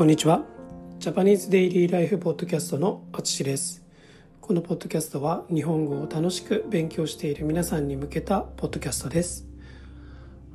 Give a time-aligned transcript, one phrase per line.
[0.00, 0.46] こんにちは。
[0.98, 3.84] ジャパニーズデイリーライフポッドキャストのあつしです。
[4.40, 9.46] このポッドキャストは日本語を楽しく勉強している皆さんに向けたポッドキャストです。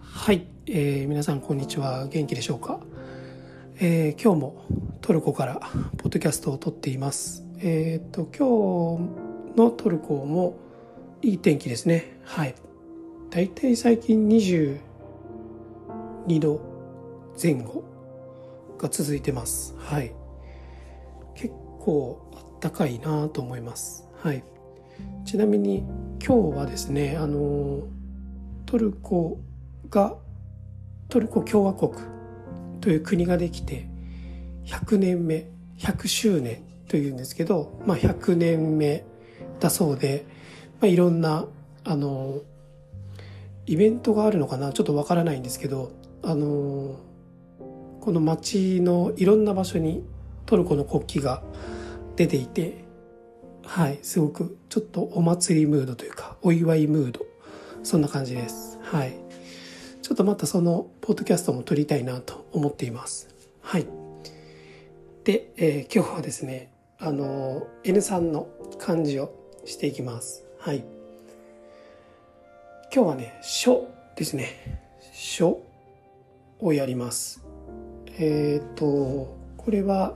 [0.00, 2.06] はい、えー、皆さんこんにちは。
[2.06, 2.78] 元気でしょうか、
[3.80, 4.62] えー、今日も
[5.00, 5.60] トルコから
[5.96, 7.42] ポッドキャストを撮っています。
[7.58, 8.96] えっ、と、今
[9.54, 10.56] 日のトルコも
[11.20, 12.16] いい天気ですね。
[12.22, 12.54] はい。
[13.30, 14.78] だいたい最近22
[16.38, 16.60] 度
[17.42, 17.91] 前後
[18.78, 19.74] が続いてます。
[19.78, 20.12] はい。
[21.34, 24.08] 結構あったかいなと思います。
[24.22, 24.42] はい。
[25.24, 25.84] ちなみに
[26.24, 27.82] 今日はですね、あの
[28.66, 29.40] トルコ
[29.90, 30.16] が
[31.08, 31.92] トルコ共和国
[32.80, 33.88] という国ができて
[34.64, 39.04] 100年目100周年というんですけど、まあ、100年目
[39.60, 40.24] だそうで、
[40.80, 41.46] まあ、いろんな
[41.84, 42.40] あの
[43.66, 46.96] イベントがあるのかなちょっとわからないんですけどあの
[48.02, 50.02] この街のいろんな場所に
[50.44, 51.40] トルコの国旗が
[52.16, 52.84] 出ていて、
[53.64, 57.24] はい、すごくちょっとお祭りムードというか、お祝いムード、
[57.84, 58.80] そんな感じです。
[58.82, 59.14] はい。
[60.02, 63.28] ちょっとまたそのポッドキャストも撮りたいなと思っています。
[63.60, 63.86] はい。
[65.22, 69.32] で、えー、今日はですね、あの、N3 の漢字を
[69.64, 70.44] していきます。
[70.58, 70.78] はい。
[72.92, 73.86] 今日はね、書
[74.16, 74.82] ですね。
[75.12, 75.60] 書
[76.58, 77.51] をやります。
[78.18, 80.14] えっ、とこれは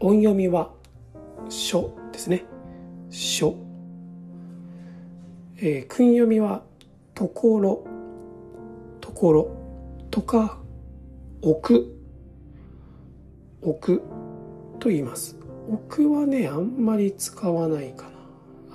[0.00, 0.70] 音読みは
[1.48, 2.44] 「書」ですね
[3.10, 3.56] 「書」
[5.60, 6.62] えー、訓読みは
[7.14, 7.84] 「ところ」
[9.00, 9.50] 「ところ」
[10.10, 10.58] とか
[11.42, 11.96] 「置く」
[13.62, 14.02] 「置く」
[14.78, 15.36] と言います。
[15.68, 18.10] 置くはねあんまり使わないかな。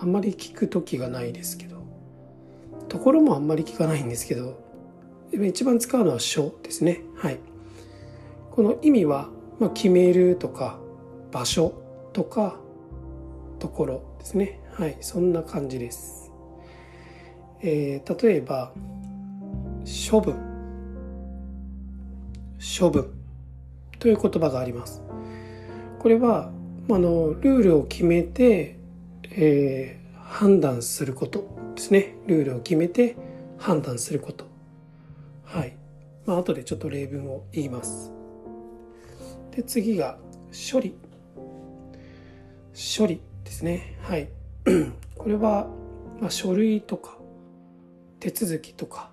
[0.02, 1.78] あんまり聞く時がないですけど。
[2.89, 4.59] ところもあんまり聞かないんですけど。
[5.31, 7.02] 一番使うのは「書」ですね。
[7.16, 7.39] はい。
[8.56, 10.78] この意味は、まあ、決めるとか
[11.31, 11.74] 場所
[12.14, 12.59] とか
[13.58, 14.59] ところですね。
[14.74, 16.31] はいそんな感じです、
[17.62, 18.72] えー、例えば
[20.12, 20.36] 処分。
[22.80, 23.12] 処分。
[23.97, 25.02] という言葉があります。
[25.97, 26.52] これは
[26.92, 28.78] あのルールを決めて、
[29.31, 32.18] えー、判断することですね。
[32.28, 33.16] ルールを決めて
[33.58, 34.46] 判断すること。
[35.44, 35.75] はい。
[36.28, 38.13] まあ後でちょっと例文を言います。
[39.56, 40.18] で次が
[40.52, 40.96] 処理。
[42.74, 43.97] 処理ですね。
[44.02, 44.30] はい。
[45.16, 45.68] これは、
[46.19, 47.18] まあ、書類とか
[48.19, 49.12] 手続きとか、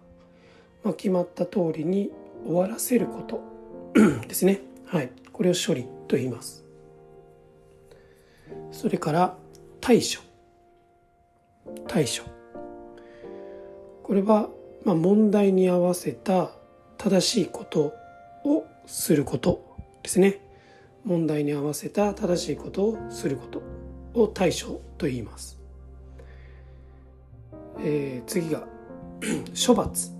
[0.82, 2.10] まあ、決まった通りに
[2.46, 3.42] 終わらせること
[4.26, 4.60] ですね。
[4.86, 5.10] はい。
[5.32, 6.64] これを処理と言います。
[8.72, 9.36] それから
[9.80, 10.22] 対処。
[11.86, 12.24] 対処。
[14.02, 14.48] これは、
[14.84, 16.50] まあ、問題に合わせた
[16.96, 17.92] 正しいこと
[18.44, 19.69] をすること。
[20.02, 20.40] ですね。
[21.04, 23.62] 問題に合わせた正しいことをすること
[24.20, 25.58] を対処と言います、
[27.78, 28.66] えー、次が
[29.66, 30.10] 処罰。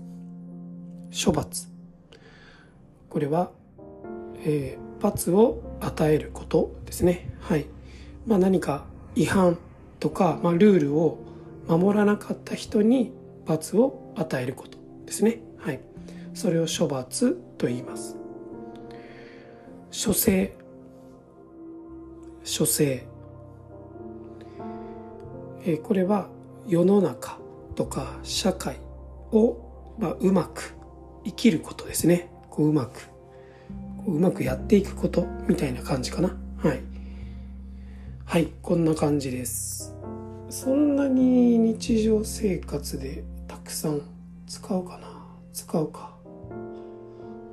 [1.11, 1.67] 処罰。
[3.09, 3.51] これは、
[4.43, 7.35] えー、罰を与えることですね。
[7.41, 7.65] はい。
[8.25, 9.57] まあ何か違反
[9.99, 11.19] とか、まあ、ルールを
[11.67, 13.11] 守らなかった人に
[13.45, 15.41] 罰を与えることですね。
[15.57, 15.79] はい。
[16.33, 18.20] それを処罰と言います。
[19.91, 20.53] 書生。
[22.45, 23.03] 書生。
[25.65, 26.29] えこれは
[26.65, 27.37] 世の中
[27.75, 28.77] とか社会
[29.31, 29.57] を、
[29.99, 30.75] まあ、うまく
[31.25, 32.31] 生きることですね。
[32.49, 33.09] こううまく。
[34.07, 36.29] うまくやっていくことみたいな感じかな。
[36.63, 36.81] はい。
[38.23, 39.93] はいこんな感じです。
[40.49, 44.01] そんなに日常生活でたくさん
[44.47, 45.27] 使うかな。
[45.51, 46.15] 使うか。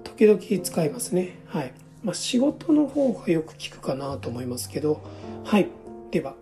[0.04, 1.40] 時々使いますね。
[1.46, 1.74] はい。
[2.02, 5.02] まあ、仕事の方がよく聞くかなと思いますけど、
[5.44, 5.68] はい。
[6.10, 6.34] では、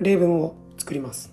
[0.00, 1.32] 例文を作ります。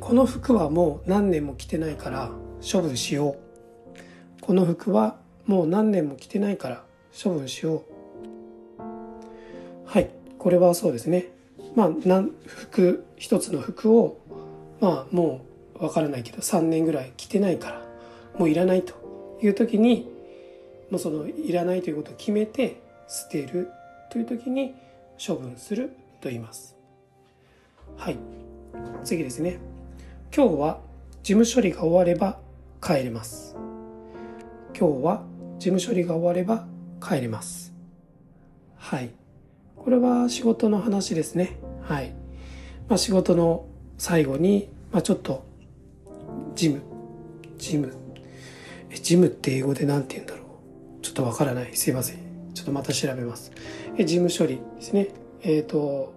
[0.00, 2.30] この服はもう何年も着てないから
[2.60, 4.40] 処分しよう。
[4.40, 5.16] この服は
[5.46, 6.84] もう何年も着てないから
[7.22, 7.84] 処分しよ
[8.78, 8.82] う。
[9.84, 10.10] はい。
[10.38, 11.26] これはそうですね。
[11.74, 11.90] まあ、
[12.46, 14.20] 服、一つの服を、
[14.80, 15.40] まあ、も
[15.80, 17.82] うわからないけど3年ぐらい着てないから、
[18.38, 18.94] もういらないと
[19.42, 20.08] いう時に、
[20.90, 23.70] もうそのいらないということを決めて捨てる
[24.10, 24.74] という時に
[25.24, 25.90] 処分する
[26.20, 26.76] と言います。
[27.96, 28.18] はい。
[29.04, 29.58] 次ですね。
[30.34, 30.80] 今日は
[31.22, 32.38] 事務処理が終われば
[32.82, 33.56] 帰れます。
[34.78, 35.22] 今日は
[35.58, 36.66] 事務処理が終われば
[37.00, 37.72] 帰れます。
[38.76, 39.10] はい。
[39.76, 41.56] これは仕事の話ですね。
[41.82, 42.14] はい、
[42.88, 43.66] まあ、仕事の
[43.98, 45.44] 最後に、まあ、ちょっと
[46.54, 46.82] 事務
[47.58, 47.92] 事務。
[48.90, 50.33] 事務って英語で何て言うんだ
[51.14, 51.74] っとわからない。
[51.76, 52.18] すいません。
[52.54, 53.52] ちょっとまた調べます。
[53.96, 55.08] え事務処理ですね。
[55.42, 56.12] えっ、ー、と、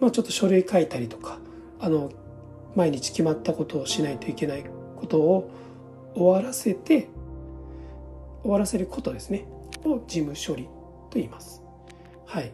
[0.00, 1.38] まあちょっと書類書いたりとか、
[1.80, 2.12] あの、
[2.76, 4.64] 毎日決まったことをしないといけない
[4.96, 5.50] ことを
[6.14, 7.08] 終わらせて、
[8.42, 9.46] 終わらせることですね。
[9.84, 11.62] を事務処理と言います。
[12.24, 12.52] はい。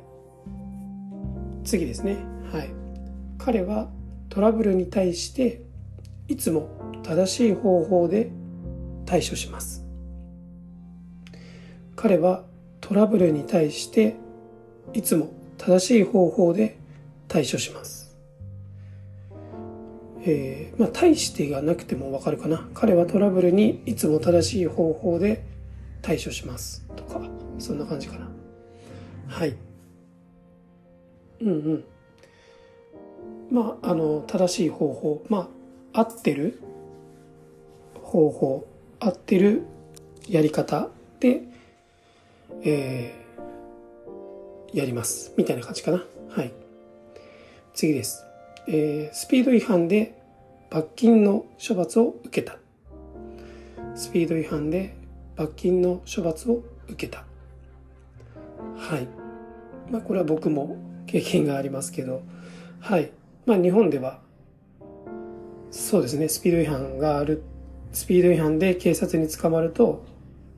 [1.65, 2.17] 次ですね。
[2.51, 2.71] はい。
[3.39, 3.91] 彼は
[4.31, 5.63] トラブルに対して
[6.29, 6.69] いつも
[7.03, 8.31] 正しい方法で
[9.05, 9.82] 対処します。
[12.03, 12.43] 彼は
[12.81, 14.17] トラブルに対して
[14.93, 16.77] いつも正しい方法で
[17.29, 18.19] 対処します。
[20.25, 22.69] えー、まあ、対してがなくてもわかるかな。
[22.75, 25.45] 彼はトラブルにいつも正しい方法で
[26.01, 26.85] 対処します。
[26.97, 27.21] とか、
[27.61, 28.29] そんな感じかな。
[29.29, 29.57] はい。
[31.41, 31.85] うんうん。
[33.49, 35.25] まあ、あの、正しい方法。
[35.29, 35.49] ま
[35.93, 36.61] あ、合ってる
[38.03, 38.67] 方法、
[38.99, 39.63] 合ってる
[40.29, 40.89] やり方
[41.21, 41.52] で、
[42.65, 45.33] えー、やります。
[45.37, 46.05] みたいな感じかな。
[46.31, 46.53] はい。
[47.75, 48.25] 次です。
[48.69, 50.21] えー、スピード違反で
[50.71, 52.59] 罰金の処罰を受けた。
[53.95, 54.95] スピード違反で
[55.37, 57.25] 罰金の処罰を受けた。
[58.77, 59.09] はい。
[59.91, 60.77] まあこれは僕も
[61.07, 62.23] 経験がありますけど、
[62.81, 63.11] はい。
[63.45, 64.21] まあ日本では、
[65.71, 67.43] そうですね、スピード違反がある、
[67.93, 70.05] スピード違反で警察に捕まると、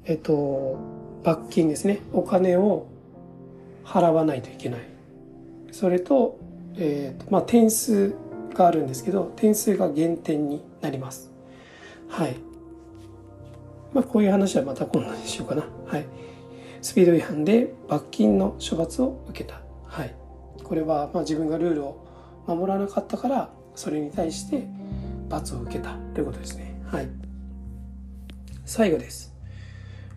[0.05, 0.79] えっと、
[1.25, 2.87] 罰金ですね、お金を
[3.85, 4.81] 払わないといけない。
[5.73, 6.39] それと、
[6.77, 8.15] えー、まあ、点数
[8.53, 11.33] があるんですけど、点数が減点になります。
[12.09, 12.37] はい。
[13.95, 15.65] まあ、こういう話はまた今度にしようかな。
[15.87, 16.05] はい。
[16.83, 19.63] スピード違反で罰金の処罰を受けた。
[19.87, 20.15] はい。
[20.63, 22.07] これは、まあ、自分がルールを
[22.47, 24.67] 守らなかったから、それに対して
[25.31, 26.79] 罰を受けたということですね。
[26.87, 27.09] はい。
[28.67, 29.33] 最後です。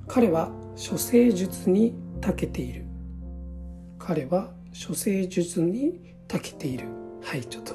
[0.07, 2.85] 彼は処世術に長けている。
[3.97, 4.53] 彼は
[4.87, 6.85] 処世術に長けている。
[7.23, 7.73] はい、ちょっと、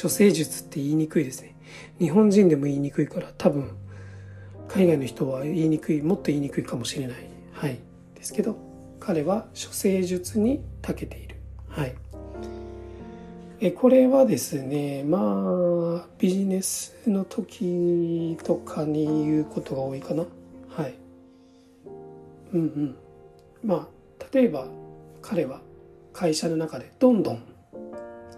[0.00, 1.56] 処世術って言いにくいですね。
[2.00, 3.70] 日本人でも言いにくいから、多分、
[4.66, 7.16] 海外の人は言いにくい、もっと言いにくいかもしれない。
[7.52, 7.78] はい。
[8.16, 8.56] ですけど、
[8.98, 11.36] 彼は処世術に長けている。
[11.68, 11.94] はい。
[13.60, 15.18] え、これはですね、ま
[16.02, 20.24] あ、ビジネスの時とかに言うことが多いかな。
[22.52, 22.96] うんうん。
[23.64, 24.66] まあ、例えば、
[25.22, 25.60] 彼は
[26.12, 27.50] 会社の中でどんどん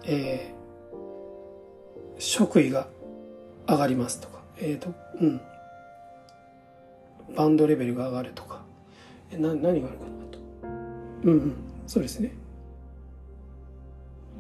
[0.05, 2.89] えー、職位が
[3.69, 5.41] 上がりますとか、えっ、ー、と、うん。
[7.37, 8.63] バンドレベルが上がるとか、
[9.31, 10.39] えな何があるかなと。
[11.25, 11.55] うんうん、
[11.87, 12.33] そうですね。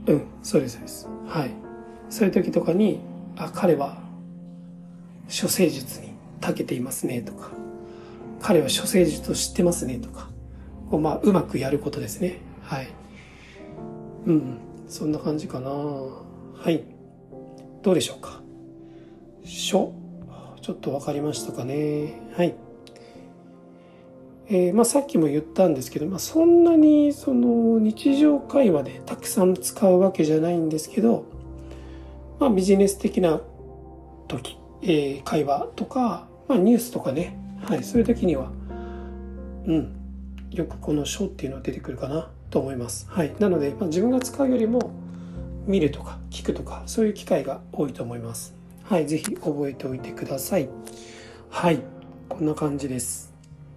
[0.06, 1.08] うん、そうです、そうです。
[1.26, 1.50] はい。
[2.10, 3.00] そういう時とかに、
[3.36, 4.02] あ、彼は、
[5.28, 7.52] 処世術に長けていますね、とか、
[8.42, 10.28] 彼は処世術を知ってますね、とか、
[10.90, 12.38] こうまあ、うまくやることですね。
[12.62, 12.88] はい。
[14.26, 14.58] うん、
[14.88, 15.70] そんな感じかな。
[15.70, 16.82] はい。
[17.82, 18.40] どうでしょうか。
[19.44, 19.92] 書？
[20.60, 22.20] ちょっと分かりましたかね。
[22.36, 22.54] はい。
[24.48, 31.24] えー、まあ、さっきも言ったんですけど、まあ、そんなにその日常会話でたくさん使うわけじゃないんですけど、
[32.38, 33.40] まあ、ビジネス的な
[34.28, 38.50] 時、えー、会話とか、まあ、ニュースとかね、はい、そういう時には、
[39.66, 39.92] うん、
[40.50, 42.28] よくこの書っていうのは出てくるかな。
[42.52, 43.06] と思います。
[43.08, 44.92] はい、なので、まあ、自分が使うよりも
[45.66, 48.54] 見るとか聞くとかそういう機会が多いと思います。
[48.84, 50.68] はい、ぜひ覚えておいてください。
[51.50, 51.80] はい、
[52.28, 53.32] こんな感じです。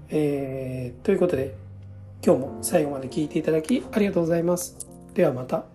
[0.10, 1.56] えー、ということで
[2.24, 4.77] 今日も最後まで聞いていただきありがとうございます。
[5.13, 5.75] ではまた。